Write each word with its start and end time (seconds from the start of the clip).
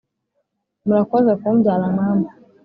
murakoze 0.85 1.31
kumbyara 1.41 1.85
mama! 1.97 2.29